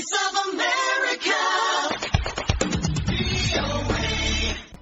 Voice 0.00 0.18
of 0.18 0.34
America. 0.44 1.38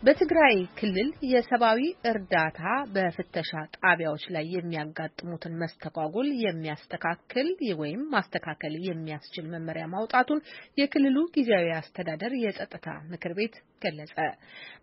በትግራይ 0.02 0.56
ክልል 0.79 1.08
የሰብአዊ 1.30 1.80
እርዳታ 2.10 2.60
በፍተሻ 2.94 3.50
ጣቢያዎች 3.76 4.25
ላይ 4.34 4.46
የሚያጋጥሙትን 4.54 5.58
መስተጓጎል 5.62 6.28
የሚያስተካክል 6.44 7.49
ወይም 7.81 8.02
ማስተካከል 8.14 8.75
የሚያስችል 8.89 9.46
መመሪያ 9.54 9.86
ማውጣቱን 9.95 10.45
የክልሉ 10.80 11.19
ጊዜያዊ 11.37 11.69
አስተዳደር 11.80 12.35
የጸጥታ 12.45 12.87
ምክር 13.12 13.35
ቤት 13.39 13.57
ገለጸ። 13.85 14.16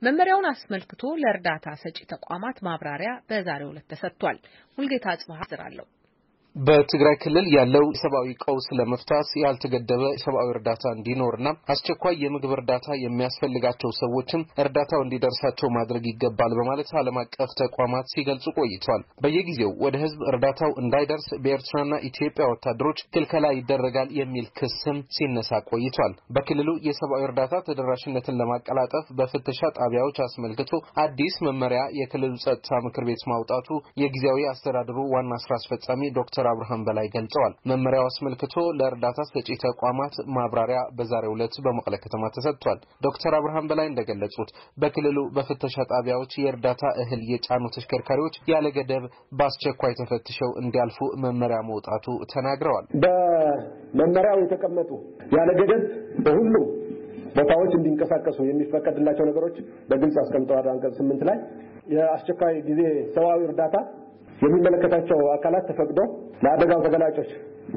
መመሪያውን 0.02 0.50
አስመልክቶ 0.54 1.16
ለእርዳታ 1.24 1.78
ሰጪ 1.84 2.00
ተቋማት 2.16 2.60
ማብራሪያ 2.68 3.14
በዛሬው 3.30 3.72
ዕለት 3.74 3.88
ተሰጥቷል። 3.94 4.40
ሙልጌታ 4.78 5.08
አጽባህ 5.16 5.44
ዝራለሁ 5.52 5.88
በትግራይ 6.56 7.16
ክልል 7.22 7.46
ያለው 7.56 7.86
ሰብአዊ 8.02 8.28
ቀውስ 8.44 8.66
ለመፍታት 8.78 9.30
ያልተገደበ 9.42 10.04
ሰብአዊ 10.21 10.48
እርዳታ 10.54 10.84
እንዲኖርና 10.96 11.48
አስቸኳይ 11.74 12.16
የምግብ 12.24 12.52
እርዳታ 12.56 12.88
የሚያስፈልጋቸው 13.02 13.92
ሰዎችም 13.98 14.46
እርዳታው 14.64 15.02
እንዲደርሳቸው 15.04 15.70
ማድረግ 15.78 16.04
ይገባል 16.10 16.54
በማለት 16.60 16.92
ዓለም 17.02 17.18
አቀፍ 17.24 17.52
ተቋማት 17.62 18.06
ሲገልጹ 18.14 18.46
ቆይተዋል። 18.60 19.04
በየጊዜው 19.26 19.74
ወደ 19.86 19.96
ሕዝብ 20.04 20.21
እርዳታው 20.32 20.71
እንዳይደርስ 20.84 21.28
በኤርትራና 21.43 22.00
ኢትዮጵያ 22.10 22.48
ወታደሮች 22.52 23.01
ክልከላ 23.14 23.51
ይደረጋል 23.57 24.10
የሚል 24.20 24.48
ክስም 24.60 25.00
ሲነሳ 25.18 25.60
ቆይቷል። 25.71 26.15
በክልሉ 26.36 26.70
የሰብአዊ 26.87 27.28
እርዳታ 27.29 27.62
ተደራሽነትን 27.68 28.40
ለማቀላጠፍ 28.42 29.06
በፍተሻ 29.20 29.74
ጣቢያዎች 29.79 30.18
አስመልክቶ 30.28 30.74
አዲስ 31.06 31.37
መመሪያ 31.48 31.84
የክልሉ 32.00 32.34
ጸጥታ 32.45 32.81
ምክር 32.88 33.06
ቤት 33.09 33.22
ማውጣቱ 33.31 33.70
የጊዜያዊ 34.02 34.42
አስተዳደሩ 34.52 35.00
ዋና 35.14 35.34
ስራ 35.44 35.53
አስፈጻሚ 35.59 36.02
ዶክተር 36.16 36.44
ዶክተር 36.45 36.54
አብርሃም 36.54 36.81
በላይ 36.88 37.08
ገልጸዋል። 37.14 37.54
መመሪያው 37.70 38.06
አስመልክቶ 38.08 38.56
ለእርዳታ 38.80 39.20
ሰጪ 39.30 39.50
ተቋማት 39.64 40.16
ማብራሪያ 40.36 40.80
በዛሬው 40.98 41.34
ዕለት 41.36 41.56
በመቀለ 41.66 41.95
ከተማ 42.04 42.23
ተሰጥቷል። 42.36 42.80
ዶክተር 43.06 43.34
አብርሃም 43.38 43.70
በላይ 43.72 43.88
እንደገለጹት 43.90 44.50
በክልሉ 44.82 45.18
በፍተሻ 45.38 45.86
ጣቢያዎች 45.94 46.34
የእርዳታ 46.38 46.84
እህል 47.04 47.24
የጫኑ 47.32 47.64
ተሽከርካሪዎች 47.76 48.38
ያለ 48.52 48.68
ገደብ 48.78 49.04
በአስቸኳይ 49.40 49.96
ተፈትሸው 50.02 50.52
እንዲያልፉ 50.64 51.00
መመሪያ 51.26 51.60
መውጣቱ 51.72 52.06
ተናግረዋል። 52.34 52.86
በመመሪያው 53.04 54.40
የተቀመጡ 54.46 54.92
ያለ 55.36 55.50
ገደብ 55.62 55.84
በሁሉም 56.26 56.66
ቦታዎች 57.38 57.72
እንዲንቀሳቀሱ 57.78 58.40
የሚፈቀድላቸው 58.48 59.26
ነገሮች 59.30 59.56
በግልጽ 59.90 60.18
አስቀምጠዋል። 60.22 60.68
አንቀጽ 60.74 60.94
ስምንት 61.00 61.24
ላይ 61.30 61.38
የአስቸኳይ 61.94 62.56
ጊዜ 62.68 62.82
ሰብአዊ 63.16 63.42
እርዳታ 63.50 63.76
የሚመለከታቸው 64.41 65.19
አካላት 65.36 65.66
ተፈቅዶ 65.69 66.00
ለአደጋው 66.44 66.80
ተገላጮች 66.86 67.30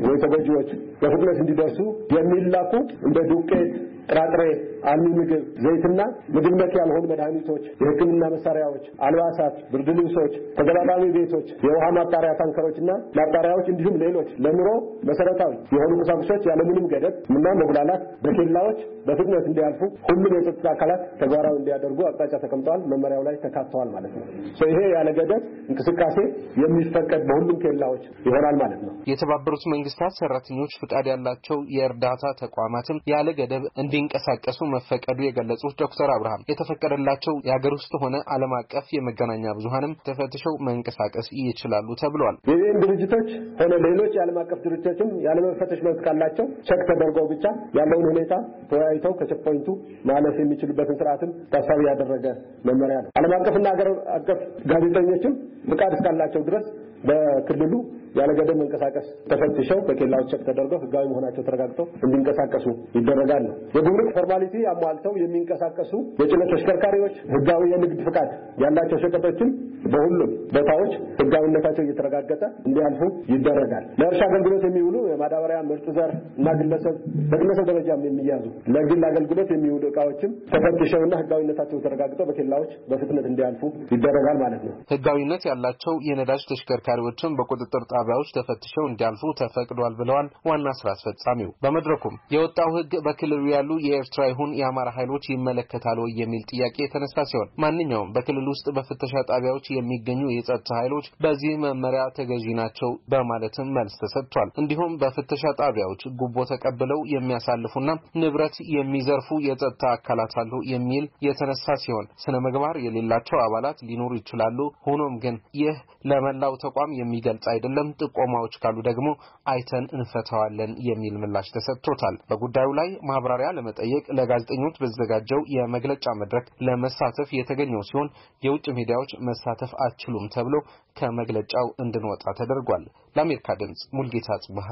ወይ 0.04 0.16
ተጎጂዎች 0.22 0.68
በፍጥነት 1.00 1.38
እንዲደርሱ 1.42 1.78
የሚላኩት 2.16 2.88
እንደ 3.06 3.18
ዱቄት፣ 3.30 3.70
ጥራጥሬ፣ 4.10 4.42
አልሚ 4.90 5.06
ምግብ፣ 5.16 5.42
ዘይትና 5.64 6.00
ምግብ 6.34 6.54
ነክ 6.60 6.74
ያልሆኑ 6.78 7.02
መድኃኒቶች፣ 7.10 7.64
የሕክምና 7.82 8.22
መሳሪያዎች፣ 8.34 8.84
አልባሳት፣ 9.06 9.56
ብርድ 9.72 9.88
ልብሶች፣ 9.98 10.34
ተገጣጣሚ 10.58 11.02
ቤቶች፣ 11.16 11.48
የውሃ 11.66 11.86
ማጣሪያ 11.98 12.30
ታንከሮችና 12.38 12.90
ማጣሪያዎች 13.18 13.66
እንዲሁም 13.72 13.96
ሌሎች 14.04 14.30
ለኑሮ 14.44 14.68
መሰረታዊ 15.10 15.52
የሆኑ 15.74 15.92
ቁሳቁሶች 16.02 16.44
ያለምንም 16.50 16.86
ገደብ 16.92 17.16
እና 17.32 17.46
መጉላላት 17.60 18.04
በኬላዎች 18.24 18.78
በፍጥነት 19.08 19.44
እንዲያልፉ 19.50 19.80
ሁሉም 20.08 20.32
የጸጥታ 20.36 20.66
አካላት 20.74 21.02
ተግባራዊ 21.20 21.54
እንዲያደርጉ 21.60 22.00
አቅጣጫ 22.08 22.34
ተቀምጠዋል። 22.42 22.80
መመሪያው 22.92 23.22
ላይ 23.28 23.36
ተካተዋል 23.44 23.88
ማለት 23.94 24.12
ነው። 24.18 24.24
ይሄ 24.70 24.80
ያለ 24.94 25.08
ገደብ 25.18 25.42
እንቅስቃሴ 25.70 26.16
የሚፈቀድ 26.62 27.22
በሁሉም 27.28 27.58
ኬላዎች 27.62 28.04
ይሆናል 28.26 28.56
ማለት 28.62 28.80
ነው። 28.86 28.92
የተባበሩት 29.12 29.64
መንግስታት 29.66 29.87
ሰራተኞች 30.18 30.72
ፍቃድ 30.80 31.06
ያላቸው 31.10 31.58
የእርዳታ 31.74 32.32
ተቋማትም 32.40 33.00
ያለ 33.12 33.28
ገደብ 33.38 33.64
እንዲንቀሳቀሱ 33.82 34.58
መፈቀዱ 34.72 35.18
የገለጹት 35.24 35.74
ዶክተር 35.82 36.10
አብርሃም 36.14 36.44
የተፈቀደላቸው 36.50 37.34
የሀገር 37.48 37.74
ውስጥ 37.78 37.92
ሆነ 38.02 38.16
ዓለም 38.34 38.54
አቀፍ 38.58 38.86
የመገናኛ 38.96 39.54
ብዙሀንም 39.58 39.94
ተፈትሸው 40.08 40.54
መንቀሳቀስ 40.68 41.28
ይችላሉ 41.40 41.88
ተብሏል። 42.02 42.36
የዩኤን 42.50 42.78
ድርጅቶች 42.84 43.28
ሆነ 43.60 43.72
ሌሎች 43.86 44.12
የዓለም 44.18 44.38
አቀፍ 44.42 44.60
ድርጅቶችም 44.66 45.10
ያለመፈተሽ 45.26 45.80
መብት 45.86 46.00
ካላቸው 46.06 46.46
ቸክ 46.68 46.82
ተደርገው 46.90 47.26
ብቻ 47.32 47.44
ያለውን 47.78 48.06
ሁኔታ 48.10 48.32
ተወያይተው 48.70 49.14
ከ 49.20 49.40
check 49.46 49.55
point 49.55 49.65
ኡ 49.65 49.68
ማለፍ 50.10 50.36
የሚችሉበትን 50.42 50.98
ስርዓትም 51.00 51.32
ታሳቢ 51.52 51.80
ያደረገ 51.90 52.26
መመሪያ 52.68 52.98
ነው። 53.04 53.10
ዓለም 53.18 53.34
አቀፍና 53.38 53.66
ሀገር 53.74 53.88
አቀፍ 54.18 54.40
ጋዜጠኞችም 54.72 55.34
ፍቃድ 55.70 55.92
እስካላቸው 55.96 56.42
ድረስ 56.48 56.66
በክልሉ 57.08 57.72
ያለ 58.18 58.30
ገደብ 58.38 58.56
መንቀሳቀስ 58.60 59.06
ተፈትሸው 59.30 59.78
በኬላዎች 59.88 60.28
check 60.32 60.42
ተደርገው 60.48 60.80
ህጋዊ 60.84 61.04
መሆናቸው 61.12 61.42
ተረጋግጠው 61.48 61.86
እንዲንቀሳቀሱ 62.04 62.66
ይደረጋል 62.98 63.44
የጉምሩክ 63.76 64.10
formality 64.18 64.54
አሟልተው 64.72 65.14
የሚንቀሳቀሱ 65.22 65.92
የጭነት 66.20 66.50
ተሽከርካሪዎች 66.54 67.16
ህጋዊ 67.34 67.62
የንግድ 67.72 68.00
ፍቃድ 68.08 68.30
ያላቸው 68.64 68.98
ሸቀጦችን 69.04 69.50
በሁሉም 69.86 70.30
ቦታዎች 70.54 70.92
ህጋዊነታቸው 71.20 71.82
እየተረጋገጠ 71.84 72.42
እንዲያልፉ 72.66 73.00
ይደረጋል። 73.32 73.84
ለእርሻ 74.00 74.20
አገልግሎት 74.28 74.62
የሚውሉ 74.68 74.96
የማዳበሪያ 75.10 75.58
ምርጥ 75.68 75.86
ዘር 75.98 76.10
እና 76.40 76.48
ግለሰብ 76.60 76.94
በግለሰብ 77.32 77.64
ደረጃም 77.70 78.02
የሚያዙ 78.08 78.44
ለግል 78.76 79.02
አገልግሎት 79.10 79.50
የሚውሉ 79.54 79.84
እቃዎችም 79.90 80.32
ተፈትሸውና 80.52 81.14
ህጋዊነታቸው 81.22 81.80
ተረጋግጠው 81.86 82.26
በኬላዎች 82.30 82.72
በፍጥነት 82.90 83.26
እንዲያልፉ 83.30 83.62
ይደረጋል 83.94 84.38
ማለት 84.44 84.62
ነው። 84.68 84.74
ህጋዊነት 84.92 85.44
ያላቸው 85.50 85.94
የነዳጅ 86.08 86.42
ተሽከርካሪዎችም 86.50 87.36
በቁጥጥር 87.38 87.84
ጣቢያዎች 87.98 88.32
ተፈትሸው 88.36 88.84
እንዲያልፉ 88.88 89.22
ተፈቅዷል 89.40 89.94
ብለዋል 89.98 90.26
ዋና 90.48 90.68
ስራ 90.78 90.88
አስፈጻሚው። 90.94 91.50
በመድረኩም 91.62 92.14
የወጣው 92.34 92.70
ህግ 92.76 92.92
በክልሉ 93.06 93.42
ያሉ 93.54 93.70
የኤርትራ 93.86 94.22
ይሁን 94.30 94.50
የአማራ 94.58 94.88
ኃይሎች 94.98 95.24
ይመለከታል 95.32 95.98
ወይ 96.02 96.12
የሚል 96.20 96.42
ጥያቄ 96.52 96.76
የተነሳ 96.82 97.16
ሲሆን 97.30 97.50
ማንኛውም 97.62 98.12
በክልል 98.14 98.46
ውስጥ 98.52 98.66
በፍተሻ 98.78 99.22
ጣቢያዎች 99.30 99.66
የሚገኙ 99.74 100.22
የጸጥታ 100.32 100.70
ኃይሎች 100.80 101.06
በዚህ 101.24 101.52
መመሪያ 101.64 102.02
ተገዢ 102.18 102.46
ናቸው 102.60 102.90
በማለትም 103.12 103.72
መልስ 103.78 103.94
ተሰጥቷል። 104.02 104.50
እንዲሁም 104.62 104.92
በፍተሻ 105.02 105.42
ጣቢያዎች 105.60 106.02
ጉቦ 106.20 106.36
ተቀብለው 106.52 107.00
የሚያሳልፉና 107.14 107.90
ንብረት 108.22 108.56
የሚዘርፉ 108.76 109.38
የጸጥታ 109.48 109.84
አካላት 109.96 110.34
አሉ 110.40 110.52
የሚል 110.72 111.04
የተነሳ 111.28 111.76
ሲሆን 111.82 112.08
ስነ 112.22 112.36
ምግባር 112.44 112.76
የሌላቸው 112.84 113.38
አባላት 113.44 113.78
ሊኖሩ 113.88 114.12
ይችላሉ። 114.20 114.58
ሆኖም 114.86 115.14
ግን 115.22 115.36
ይህ 115.60 115.76
ለመላው 116.10 116.54
ተቋም 116.62 116.90
የሚገልጽ 116.98 117.46
አይደለም። 117.52 117.87
ጥቆማዎች 118.00 118.54
ካሉ 118.62 118.76
ደግሞ 118.88 119.08
አይተን 119.52 119.86
እንፈታዋለን 119.96 120.72
የሚል 120.88 121.14
ምላሽ 121.22 121.48
ተሰጥቶታል። 121.54 122.16
በጉዳዩ 122.30 122.68
ላይ 122.78 122.90
ማብራሪያ 123.10 123.48
ለመጠየቅ 123.56 124.04
ለጋዜጠኞች 124.18 124.78
በተዘጋጀው 124.82 125.42
የመግለጫ 125.56 126.06
መድረክ 126.22 126.46
ለመሳተፍ 126.68 127.30
የተገኘው 127.38 127.82
ሲሆን 127.90 128.10
የውጭ 128.42 128.66
ሚዲያዎች 128.78 129.12
መሳተፍ 129.28 129.74
አትችሉም 129.84 130.30
ተብሎ 130.36 130.54
ከመግለጫው 130.96 131.68
እንድንወጣ 131.84 132.24
ተደርጓል። 132.40 132.84
ለአሜሪካ 133.16 133.58
ድምጽ 133.60 133.82
ሙልጌታ 133.92 134.30
ጽብሃ 134.46 134.70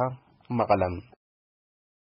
መቀለም 0.51 0.97